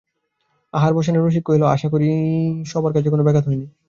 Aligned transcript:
আহার-অবসানে 0.73 1.19
রসিক 1.19 1.43
কহিল, 1.45 1.63
আশা 1.75 1.87
করি 1.93 2.07
সভার 2.65 2.91
কাজের 2.93 3.13
কোনো 3.13 3.25
ব্যাঘাত 3.25 3.45
হয় 3.47 3.57
নি। 3.57 3.65